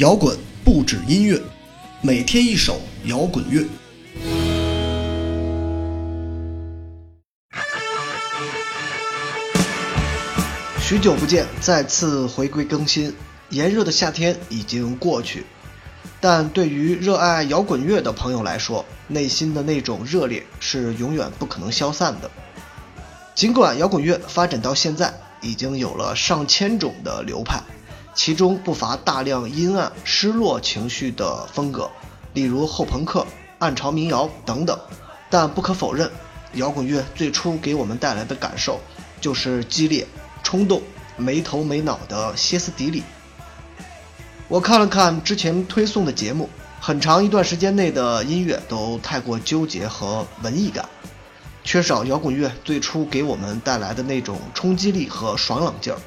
[0.00, 0.34] 摇滚
[0.64, 1.38] 不止音乐，
[2.00, 3.66] 每天一首摇滚乐。
[10.80, 13.14] 许久不见，再次回归更新。
[13.50, 15.44] 炎热的夏天已经过去，
[16.18, 22.30] 但对于热爱摇滚乐的朋友来说，内心的那种热烈是永远不可能消散的。
[23.34, 27.62] 尽管摇滚乐发展到现在，已经有了上千种的流派。
[28.22, 31.90] 其中不乏大量阴暗、失落情绪的风格，
[32.34, 33.26] 例如后朋克、
[33.58, 34.78] 暗潮民谣等等。
[35.30, 36.10] 但不可否认，
[36.52, 38.78] 摇滚乐最初给我们带来的感受
[39.22, 40.06] 就是激烈、
[40.42, 40.82] 冲动、
[41.16, 43.02] 没头没脑的歇斯底里。
[44.48, 46.46] 我看了看之前推送的节目，
[46.78, 50.86] 很长一段时间内的音乐都太过纠结和文艺感，
[51.64, 55.98] 缺少摇滚乐最初给我们带来的那种冲击力和爽朗劲儿。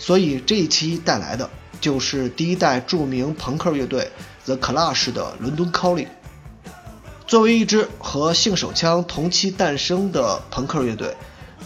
[0.00, 1.48] 所以这一期带来的
[1.78, 4.10] 就是第一代著名朋克乐队
[4.46, 6.06] The Clash 的《伦敦 Calling》。
[7.26, 11.14] 作为一支和性手枪同期诞生的朋克乐队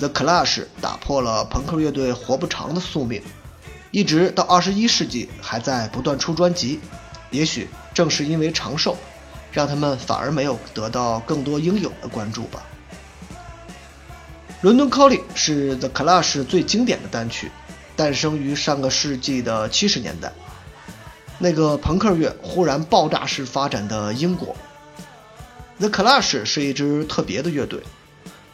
[0.00, 3.22] ，The Clash 打破了朋克乐队活不长的宿命，
[3.92, 6.80] 一直到二十一世纪还在不断出专辑。
[7.30, 8.96] 也许正是因为长寿，
[9.52, 12.62] 让他们反而没有得到更多应有的关注吧。
[14.60, 17.50] 《伦敦 Calling》是 The Clash 最经典的单曲。
[17.96, 20.32] 诞生于上个世纪的七十年代，
[21.38, 24.56] 那个朋克乐忽然爆炸式发展的英国
[25.78, 27.82] ，The Clash 是一支特别的乐队。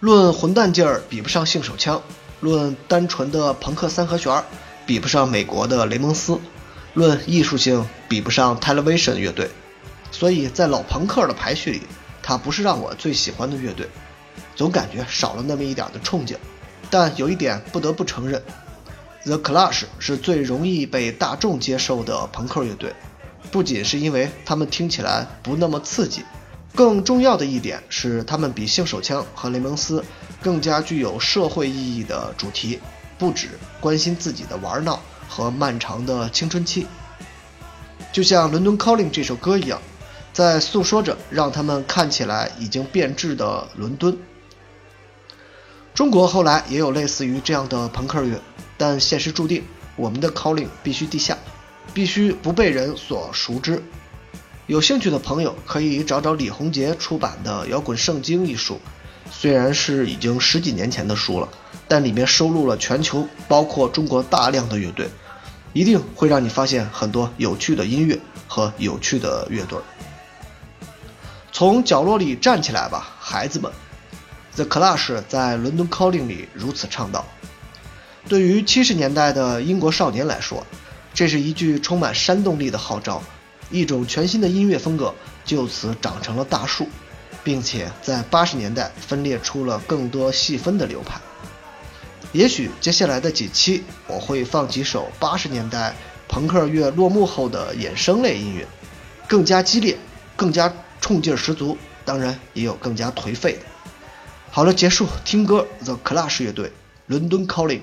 [0.00, 2.00] 论混蛋劲儿，比不上性手枪；
[2.40, 4.44] 论单纯的朋克三和弦，
[4.84, 6.38] 比不上美国的雷蒙斯；
[6.92, 9.50] 论艺术性，比不上 Television 乐队。
[10.12, 11.82] 所以在老朋克的排序里，
[12.22, 13.88] 它不是让我最喜欢的乐队，
[14.54, 16.36] 总感觉少了那么一点的冲劲。
[16.90, 18.40] 但有一点不得不承认。
[19.24, 22.94] The Clash 是最容易被大众接受的朋克乐队，
[23.50, 26.22] 不仅是因为他们听起来不那么刺激，
[26.74, 30.04] 更重要的一点是他们比性手枪和雷蒙斯
[30.42, 32.78] 更加具有社会意义的主题，
[33.16, 33.48] 不只
[33.80, 36.86] 关心自己的玩闹和漫长的青春期。
[38.12, 39.80] 就像《伦敦 Calling》这首歌一样，
[40.34, 44.18] 在诉说着让他们看起来已经变质的伦敦。
[45.94, 48.38] 中国后来也有类似于这样的朋克乐。
[48.86, 49.64] 但现实注定，
[49.96, 51.38] 我们的 calling 必须地下，
[51.94, 53.82] 必须不被人所熟知。
[54.66, 58.78] 有兴趣的朋友可以找找李洪杰出版的《摇滚圣经》一书，
[59.30, 61.48] 虽然是已经十几年前的书了，
[61.88, 65.08] 但里面收录了全球包括中国大量的乐队，
[65.72, 69.78] 一定会让你发现很多有趣的音乐和有趣的乐队。
[71.52, 73.72] 从角落里站起来吧，孩子们
[74.54, 77.24] ！The Clash 在《伦敦 Calling》里如此唱道。
[78.26, 80.66] 对于七十年代的英国少年来说，
[81.12, 83.22] 这是一句充满煽动力的号召，
[83.70, 85.14] 一种全新的音乐风格
[85.44, 86.88] 就此长成了大树，
[87.44, 91.20] 并且在八十年代分裂出了更多细分的流派。
[92.32, 95.94] 也许接下来的几期我会放几首八十年代
[96.26, 98.66] 朋克乐落幕后的衍生类音乐，
[99.28, 99.96] 更加激烈，
[100.34, 101.76] 更加冲劲十足，
[102.06, 103.60] 当然也有更加颓废的。
[104.50, 106.72] 好了，结束听歌，The Clash 乐队，
[107.06, 107.82] 伦敦 Calling。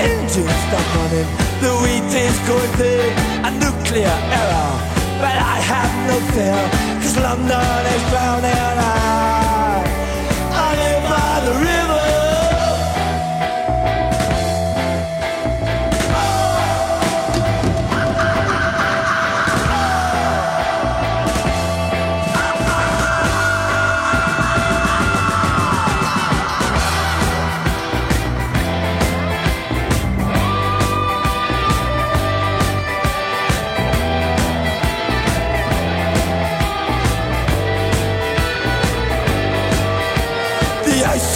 [0.00, 1.28] engines stop running,
[1.62, 3.12] the wheat is going big,
[3.44, 4.72] a nuclear error.
[5.22, 6.60] But I have no fear,
[7.02, 8.78] cause London is drowning.
[8.78, 9.37] I,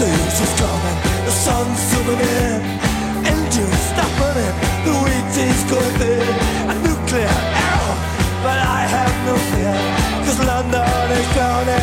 [0.05, 2.61] Ice is coming, the sun's zooming in,
[3.25, 6.27] engines stop running, the wheat is going thin,
[6.71, 7.95] a nuclear arrow,
[8.43, 9.79] but I have no fear,
[10.27, 11.82] cause London is drowning,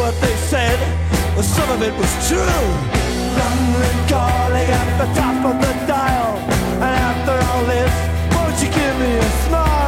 [0.00, 0.78] what they said?
[1.34, 2.64] Well, some of it was true.
[3.40, 6.36] London calling at the top of the dial.
[6.84, 7.92] And after all this,
[8.34, 9.79] won't you give me a smile?